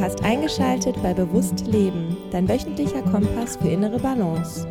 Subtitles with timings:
[0.00, 4.66] Du hast eingeschaltet bei Bewusst Leben, dein wöchentlicher Kompass für innere Balance.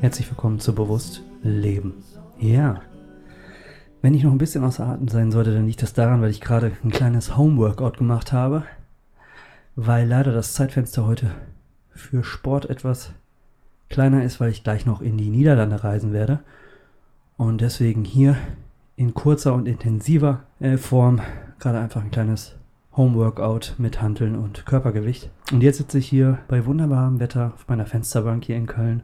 [0.00, 2.02] Herzlich willkommen zu Bewusst Leben.
[2.38, 2.80] Ja,
[4.00, 6.40] wenn ich noch ein bisschen außer Atem sein sollte, dann liegt das daran, weil ich
[6.40, 8.62] gerade ein kleines Homeworkout gemacht habe,
[9.76, 11.32] weil leider das Zeitfenster heute
[11.90, 13.12] für Sport etwas
[13.92, 16.40] kleiner ist, weil ich gleich noch in die Niederlande reisen werde.
[17.36, 18.36] Und deswegen hier
[18.96, 21.20] in kurzer und intensiver äh, Form
[21.58, 22.56] gerade einfach ein kleines
[22.96, 25.30] Homeworkout mit Hanteln und Körpergewicht.
[25.50, 29.02] Und jetzt sitze ich hier bei wunderbarem Wetter auf meiner Fensterbank hier in Köln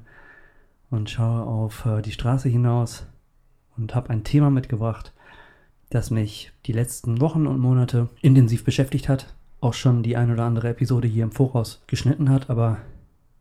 [0.91, 3.06] und schaue auf äh, die Straße hinaus
[3.77, 5.12] und habe ein Thema mitgebracht,
[5.91, 9.34] das mich die letzten Wochen und Monate intensiv beschäftigt hat.
[9.61, 12.78] Auch schon die ein oder andere Episode hier im Voraus geschnitten hat, aber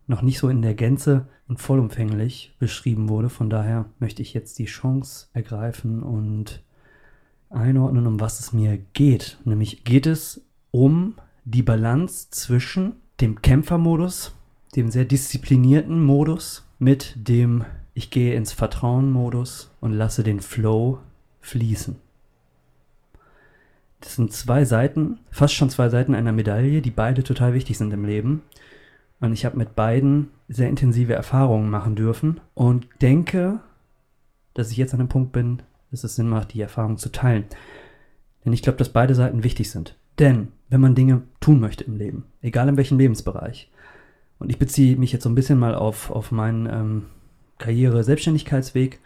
[0.07, 3.29] noch nicht so in der Gänze und vollumfänglich beschrieben wurde.
[3.29, 6.63] Von daher möchte ich jetzt die Chance ergreifen und
[7.49, 9.37] einordnen, um was es mir geht.
[9.45, 11.15] Nämlich geht es um
[11.45, 14.33] die Balance zwischen dem Kämpfermodus,
[14.75, 20.99] dem sehr disziplinierten Modus, mit dem ich gehe ins Vertrauen-Modus und lasse den Flow
[21.41, 21.95] fließen.
[24.01, 27.91] Das sind zwei Seiten, fast schon zwei Seiten einer Medaille, die beide total wichtig sind
[27.91, 28.43] im Leben.
[29.19, 33.59] Und ich habe mit beiden sehr intensive Erfahrungen machen dürfen und denke,
[34.53, 37.45] dass ich jetzt an dem Punkt bin, dass es Sinn macht, die Erfahrung zu teilen.
[38.45, 39.97] Denn ich glaube, dass beide Seiten wichtig sind.
[40.19, 43.71] Denn wenn man Dinge tun möchte im Leben, egal in welchem Lebensbereich,
[44.39, 47.05] und ich beziehe mich jetzt so ein bisschen mal auf, auf meinen ähm,
[47.57, 48.99] Karriere-Selbstständigkeitsweg,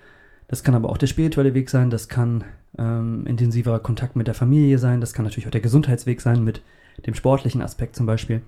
[0.48, 2.44] das kann aber auch der spirituelle Weg sein, das kann
[2.78, 6.62] ähm, intensiver Kontakt mit der Familie sein, das kann natürlich auch der Gesundheitsweg sein, mit
[7.06, 8.42] dem sportlichen Aspekt zum Beispiel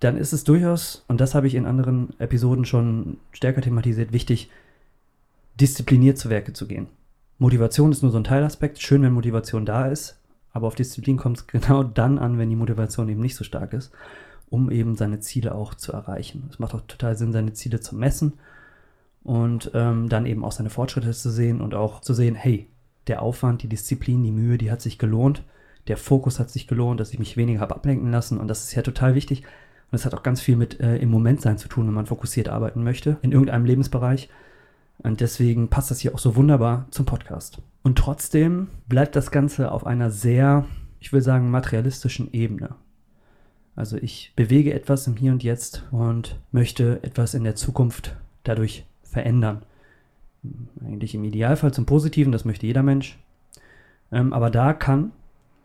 [0.00, 4.50] dann ist es durchaus, und das habe ich in anderen Episoden schon stärker thematisiert, wichtig,
[5.60, 6.86] diszipliniert zu Werke zu gehen.
[7.38, 8.80] Motivation ist nur so ein Teilaspekt.
[8.80, 10.18] Schön, wenn Motivation da ist,
[10.52, 13.72] aber auf Disziplin kommt es genau dann an, wenn die Motivation eben nicht so stark
[13.72, 13.92] ist,
[14.50, 16.48] um eben seine Ziele auch zu erreichen.
[16.50, 18.34] Es macht auch total Sinn, seine Ziele zu messen
[19.24, 22.68] und ähm, dann eben auch seine Fortschritte zu sehen und auch zu sehen, hey,
[23.08, 25.42] der Aufwand, die Disziplin, die Mühe, die hat sich gelohnt,
[25.88, 28.74] der Fokus hat sich gelohnt, dass ich mich weniger habe ablenken lassen und das ist
[28.74, 29.44] ja total wichtig,
[29.90, 32.06] und es hat auch ganz viel mit äh, im Moment sein zu tun, wenn man
[32.06, 34.28] fokussiert arbeiten möchte, in irgendeinem Lebensbereich.
[34.98, 37.62] Und deswegen passt das hier auch so wunderbar zum Podcast.
[37.82, 40.66] Und trotzdem bleibt das Ganze auf einer sehr,
[41.00, 42.74] ich will sagen, materialistischen Ebene.
[43.76, 48.84] Also ich bewege etwas im Hier und Jetzt und möchte etwas in der Zukunft dadurch
[49.04, 49.62] verändern.
[50.84, 53.18] Eigentlich im Idealfall zum Positiven, das möchte jeder Mensch.
[54.10, 55.12] Ähm, aber da kann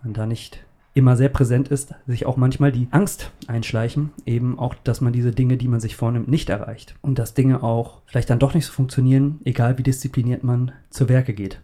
[0.04, 4.76] man da nicht immer sehr präsent ist, sich auch manchmal die Angst einschleichen, eben auch,
[4.76, 6.96] dass man diese Dinge, die man sich vornimmt, nicht erreicht.
[7.02, 11.10] Und dass Dinge auch vielleicht dann doch nicht so funktionieren, egal wie diszipliniert man zu
[11.10, 11.62] Werke geht.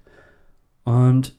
[0.84, 1.36] Und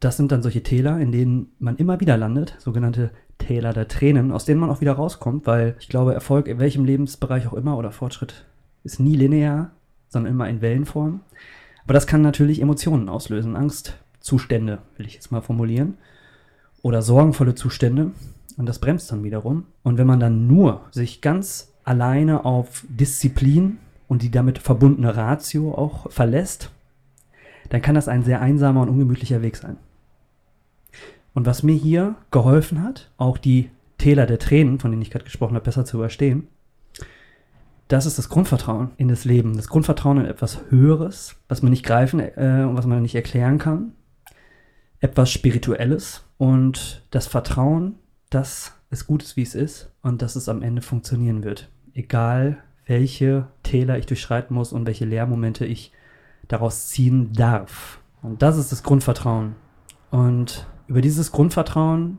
[0.00, 4.32] das sind dann solche Täler, in denen man immer wieder landet, sogenannte Täler der Tränen,
[4.32, 7.76] aus denen man auch wieder rauskommt, weil ich glaube, Erfolg in welchem Lebensbereich auch immer
[7.76, 8.46] oder Fortschritt
[8.84, 9.72] ist nie linear,
[10.08, 11.20] sondern immer in Wellenform.
[11.84, 15.98] Aber das kann natürlich Emotionen auslösen, Angstzustände, will ich jetzt mal formulieren
[16.82, 18.12] oder sorgenvolle Zustände
[18.56, 19.64] und das bremst dann wiederum.
[19.82, 23.78] Und wenn man dann nur sich ganz alleine auf Disziplin
[24.08, 26.70] und die damit verbundene Ratio auch verlässt,
[27.70, 29.76] dann kann das ein sehr einsamer und ungemütlicher Weg sein.
[31.34, 35.24] Und was mir hier geholfen hat, auch die Täler der Tränen, von denen ich gerade
[35.24, 36.48] gesprochen habe, besser zu überstehen,
[37.88, 41.84] das ist das Grundvertrauen in das Leben, das Grundvertrauen in etwas Höheres, was man nicht
[41.84, 43.92] greifen äh, und was man nicht erklären kann,
[45.00, 47.96] etwas Spirituelles und das Vertrauen,
[48.30, 51.70] dass es gut ist, wie es ist und dass es am Ende funktionieren wird.
[51.94, 55.92] Egal, welche Täler ich durchschreiten muss und welche Lehrmomente ich
[56.48, 58.00] daraus ziehen darf.
[58.22, 59.54] Und das ist das Grundvertrauen.
[60.10, 62.18] Und über dieses Grundvertrauen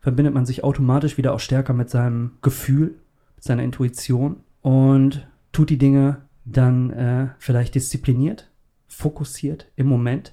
[0.00, 2.94] verbindet man sich automatisch wieder auch stärker mit seinem Gefühl,
[3.34, 8.48] mit seiner Intuition und tut die Dinge dann äh, vielleicht diszipliniert,
[8.86, 10.32] fokussiert im Moment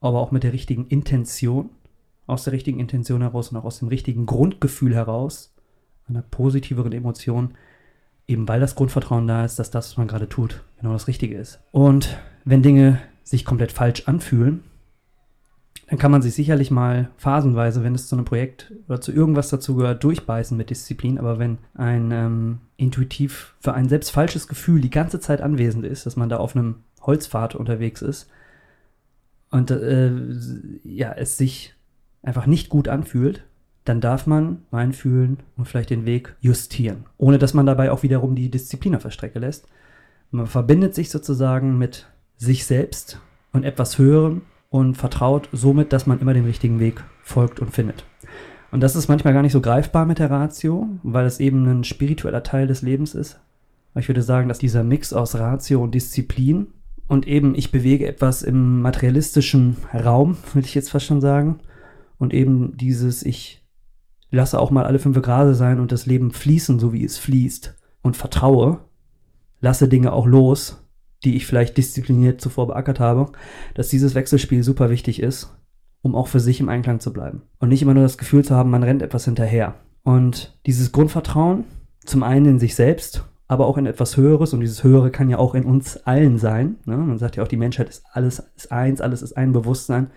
[0.00, 1.70] aber auch mit der richtigen Intention,
[2.26, 5.52] aus der richtigen Intention heraus und auch aus dem richtigen Grundgefühl heraus,
[6.08, 7.54] einer positiveren Emotion,
[8.26, 11.36] eben weil das Grundvertrauen da ist, dass das, was man gerade tut, genau das Richtige
[11.36, 11.60] ist.
[11.72, 14.62] Und wenn Dinge sich komplett falsch anfühlen,
[15.88, 19.48] dann kann man sich sicherlich mal phasenweise, wenn es zu einem Projekt oder zu irgendwas
[19.48, 21.18] dazu gehört, durchbeißen mit Disziplin.
[21.18, 26.06] Aber wenn ein ähm, intuitiv für ein selbst falsches Gefühl die ganze Zeit anwesend ist,
[26.06, 28.30] dass man da auf einem Holzpfad unterwegs ist,
[29.50, 30.12] und äh,
[30.84, 31.74] ja, es sich
[32.22, 33.44] einfach nicht gut anfühlt,
[33.84, 38.34] dann darf man reinfühlen und vielleicht den Weg justieren, ohne dass man dabei auch wiederum
[38.34, 39.66] die Disziplin auf der Strecke lässt.
[40.30, 42.06] Man verbindet sich sozusagen mit
[42.36, 43.20] sich selbst
[43.52, 48.04] und etwas Höherem und vertraut somit, dass man immer den richtigen Weg folgt und findet.
[48.70, 51.82] Und das ist manchmal gar nicht so greifbar mit der Ratio, weil es eben ein
[51.82, 53.40] spiritueller Teil des Lebens ist.
[53.96, 56.68] Ich würde sagen, dass dieser Mix aus Ratio und Disziplin
[57.10, 61.58] und eben ich bewege etwas im materialistischen Raum, würde ich jetzt fast schon sagen.
[62.18, 63.66] Und eben dieses, ich
[64.30, 67.76] lasse auch mal alle fünf Grade sein und das Leben fließen, so wie es fließt
[68.02, 68.78] und vertraue,
[69.60, 70.86] lasse Dinge auch los,
[71.24, 73.32] die ich vielleicht diszipliniert zuvor beackert habe,
[73.74, 75.58] dass dieses Wechselspiel super wichtig ist,
[76.02, 77.42] um auch für sich im Einklang zu bleiben.
[77.58, 79.74] Und nicht immer nur das Gefühl zu haben, man rennt etwas hinterher.
[80.04, 81.64] Und dieses Grundvertrauen,
[82.04, 84.54] zum einen in sich selbst aber auch in etwas Höheres.
[84.54, 86.76] Und dieses Höhere kann ja auch in uns allen sein.
[86.84, 86.96] Ne?
[86.96, 90.12] Man sagt ja auch, die Menschheit ist alles ist eins, alles ist ein Bewusstsein.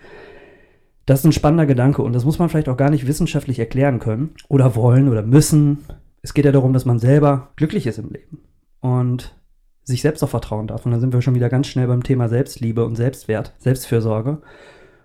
[1.04, 3.98] Das ist ein spannender Gedanke und das muss man vielleicht auch gar nicht wissenschaftlich erklären
[3.98, 5.78] können oder wollen oder müssen.
[6.22, 8.38] Es geht ja darum, dass man selber glücklich ist im Leben
[8.80, 9.34] und
[9.82, 10.86] sich selbst auch vertrauen darf.
[10.86, 14.42] Und dann sind wir schon wieder ganz schnell beim Thema Selbstliebe und Selbstwert, Selbstfürsorge.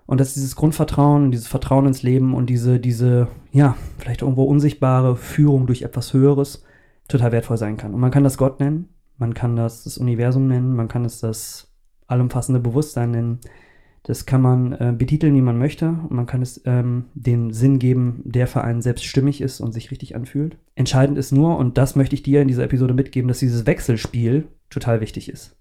[0.05, 5.15] Und dass dieses Grundvertrauen, dieses Vertrauen ins Leben und diese, diese, ja, vielleicht irgendwo unsichtbare
[5.15, 6.63] Führung durch etwas Höheres
[7.09, 7.94] total wertvoll sein kann.
[7.94, 11.19] Und man kann das Gott nennen, man kann das das Universum nennen, man kann es
[11.19, 11.73] das
[12.07, 13.39] allumfassende Bewusstsein nennen.
[14.03, 15.89] Das kann man äh, betiteln, wie man möchte.
[15.89, 19.73] Und man kann es ähm, den Sinn geben, der für einen selbst stimmig ist und
[19.73, 20.57] sich richtig anfühlt.
[20.75, 24.47] Entscheidend ist nur, und das möchte ich dir in dieser Episode mitgeben, dass dieses Wechselspiel
[24.69, 25.57] total wichtig ist.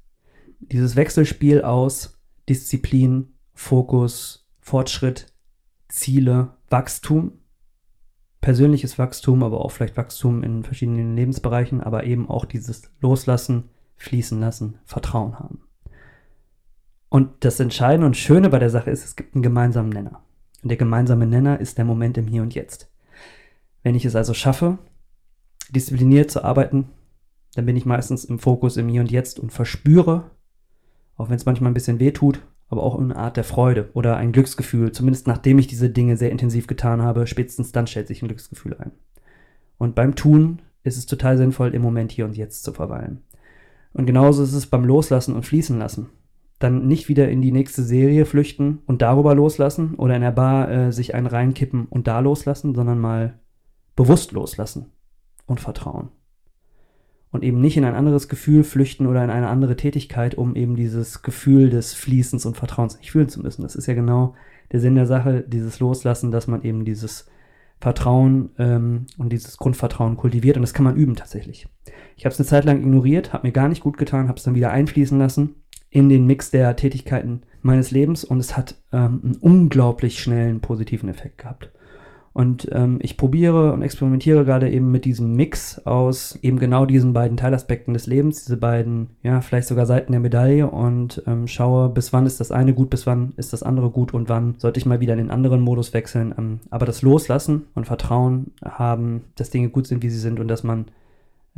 [0.61, 2.19] Dieses Wechselspiel aus
[2.49, 5.27] Disziplin, Fokus, Fortschritt,
[5.89, 7.33] Ziele, Wachstum
[8.41, 13.65] persönliches Wachstum, aber auch vielleicht Wachstum in verschiedenen Lebensbereichen, aber eben auch dieses Loslassen,
[13.97, 15.63] Fließen lassen, Vertrauen haben.
[17.09, 20.23] Und das Entscheidende und Schöne bei der Sache ist, es gibt einen gemeinsamen Nenner.
[20.63, 22.91] Und der gemeinsame Nenner ist der Moment im Hier und Jetzt.
[23.83, 24.79] Wenn ich es also schaffe,
[25.71, 26.91] diszipliniert zu arbeiten,
[27.55, 30.31] dann bin ich meistens im Fokus im Hier und Jetzt und verspüre,
[31.17, 34.17] auch wenn es manchmal ein bisschen weh tut, aber auch eine Art der Freude oder
[34.17, 34.93] ein Glücksgefühl.
[34.93, 38.77] Zumindest nachdem ich diese Dinge sehr intensiv getan habe, spätestens dann stellt sich ein Glücksgefühl
[38.79, 38.93] ein.
[39.79, 43.23] Und beim Tun ist es total sinnvoll, im Moment hier und jetzt zu verweilen.
[43.93, 46.11] Und genauso ist es beim Loslassen und Fließen lassen.
[46.59, 50.71] Dann nicht wieder in die nächste Serie flüchten und darüber loslassen oder in der Bar
[50.71, 53.39] äh, sich einen reinkippen und da loslassen, sondern mal
[53.95, 54.87] bewusst loslassen
[55.47, 56.11] und vertrauen
[57.31, 60.77] und eben nicht in ein anderes Gefühl flüchten oder in eine andere Tätigkeit, um eben
[60.77, 63.63] dieses Gefühl des Fließens und Vertrauens nicht fühlen zu müssen.
[63.63, 64.35] Das ist ja genau
[64.73, 67.27] der Sinn der Sache, dieses Loslassen, dass man eben dieses
[67.81, 71.69] Vertrauen ähm, und dieses Grundvertrauen kultiviert und das kann man üben tatsächlich.
[72.17, 74.45] Ich habe es eine Zeit lang ignoriert, habe mir gar nicht gut getan, habe es
[74.45, 75.55] dann wieder einfließen lassen
[75.91, 81.09] in den Mix der Tätigkeiten meines Lebens und es hat ähm, einen unglaublich schnellen positiven
[81.09, 81.71] Effekt gehabt.
[82.39, 87.13] Und ähm, ich probiere und experimentiere gerade eben mit diesem Mix aus eben genau diesen
[87.13, 91.89] beiden Teilaspekten des Lebens, diese beiden, ja, vielleicht sogar Seiten der Medaille und ähm, schaue,
[91.89, 94.79] bis wann ist das eine gut, bis wann ist das andere gut und wann sollte
[94.79, 96.33] ich mal wieder in den anderen Modus wechseln.
[96.39, 100.47] Ähm, aber das Loslassen und Vertrauen haben, dass Dinge gut sind, wie sie sind und
[100.47, 100.85] dass man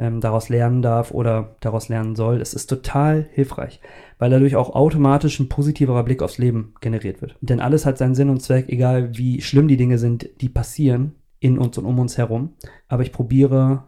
[0.01, 2.41] ähm, daraus lernen darf oder daraus lernen soll.
[2.41, 3.81] Es ist total hilfreich,
[4.19, 7.37] weil dadurch auch automatisch ein positiverer Blick aufs Leben generiert wird.
[7.43, 11.17] Denn alles hat seinen Sinn und Zweck, egal wie schlimm die Dinge sind, die passieren
[11.39, 12.55] in uns und um uns herum.
[12.89, 13.85] Aber ich probiere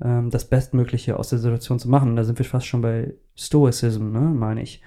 [0.00, 2.14] ähm, das Bestmögliche aus der Situation zu machen.
[2.14, 4.80] Da sind wir fast schon bei Stoicism, ne, meine ich.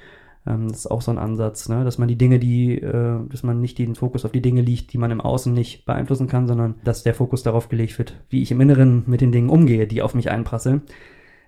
[0.48, 1.84] Ähm, das ist auch so ein Ansatz, ne?
[1.84, 4.94] dass man die Dinge, die, äh, dass man nicht den Fokus auf die Dinge liegt,
[4.94, 8.42] die man im Außen nicht beeinflussen kann, sondern dass der Fokus darauf gelegt wird, wie
[8.42, 10.82] ich im Inneren mit den Dingen umgehe, die auf mich einprasseln.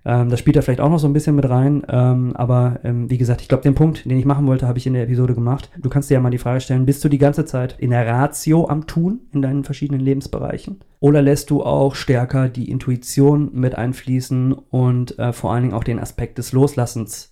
[0.03, 1.83] Ähm, das spielt da vielleicht auch noch so ein bisschen mit rein.
[1.87, 4.93] Ähm, aber wie gesagt, ich glaube, den Punkt, den ich machen wollte, habe ich in
[4.93, 5.69] der Episode gemacht.
[5.79, 8.07] Du kannst dir ja mal die Frage stellen, bist du die ganze Zeit in der
[8.07, 10.79] Ratio am Tun in deinen verschiedenen Lebensbereichen?
[10.99, 15.83] Oder lässt du auch stärker die Intuition mit einfließen und äh, vor allen Dingen auch
[15.83, 17.30] den Aspekt des Loslassens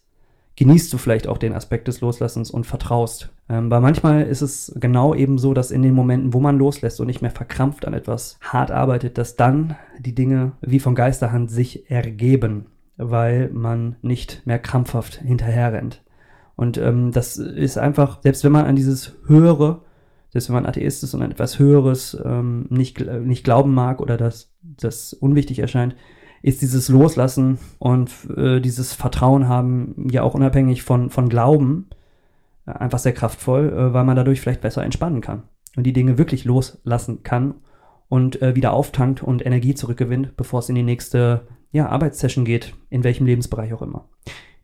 [0.60, 3.30] genießt du vielleicht auch den Aspekt des Loslassens und vertraust.
[3.48, 7.00] Ähm, weil manchmal ist es genau eben so, dass in den Momenten, wo man loslässt
[7.00, 11.50] und nicht mehr verkrampft an etwas hart arbeitet, dass dann die Dinge wie von Geisterhand
[11.50, 12.66] sich ergeben,
[12.98, 16.04] weil man nicht mehr krampfhaft hinterher rennt.
[16.58, 19.80] Und ähm, das ist einfach, selbst wenn man an dieses höhere,
[20.30, 24.18] selbst wenn man Atheist ist und an etwas Höheres ähm, nicht, nicht glauben mag oder
[24.18, 25.96] das, das unwichtig erscheint,
[26.42, 31.88] ist dieses Loslassen und äh, dieses Vertrauen haben ja auch unabhängig von, von Glauben
[32.66, 35.44] äh, einfach sehr kraftvoll, äh, weil man dadurch vielleicht besser entspannen kann
[35.76, 37.56] und die Dinge wirklich loslassen kann
[38.08, 42.74] und äh, wieder auftankt und Energie zurückgewinnt, bevor es in die nächste ja, Arbeitssession geht,
[42.90, 44.08] in welchem Lebensbereich auch immer.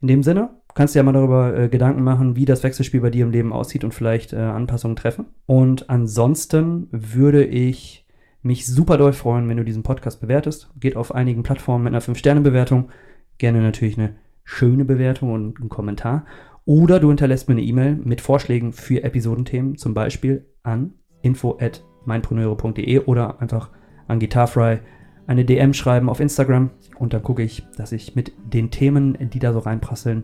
[0.02, 3.10] In dem Sinne, kannst du ja mal darüber äh, Gedanken machen, wie das Wechselspiel bei
[3.10, 5.28] dir im Leben aussieht und vielleicht Anpassungen treffen.
[5.46, 8.05] Und ansonsten würde ich
[8.46, 10.70] mich super doll freuen, wenn du diesen Podcast bewertest.
[10.80, 12.90] Geht auf einigen Plattformen mit einer 5-Sterne-Bewertung.
[13.38, 16.26] Gerne natürlich eine schöne Bewertung und einen Kommentar.
[16.66, 23.42] Oder du hinterlässt mir eine E-Mail mit Vorschlägen für Episodenthemen, zum Beispiel an info.meinpreneure.de oder
[23.42, 23.70] einfach
[24.08, 24.80] an Guitarfry
[25.28, 29.40] eine DM schreiben auf Instagram und dann gucke ich, dass ich mit den Themen, die
[29.40, 30.24] da so reinprasseln,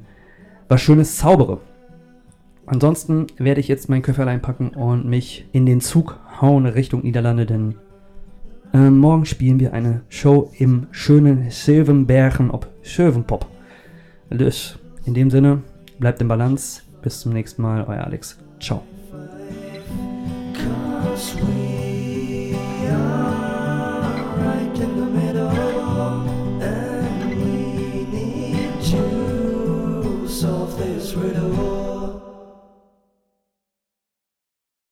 [0.67, 1.59] was Schönes zaubere.
[2.67, 7.47] Ansonsten werde ich jetzt mein Köfferlein packen und mich in den Zug hauen Richtung Niederlande,
[7.47, 7.75] denn
[8.73, 13.45] äh, morgen spielen wir eine Show im schönen Silvenbergen op Schövenpop.
[14.29, 15.61] Dus in dem Sinne,
[15.99, 16.81] bleibt in Balance.
[17.01, 18.37] Bis zum nächsten Mal, euer Alex.
[18.59, 18.83] Ciao.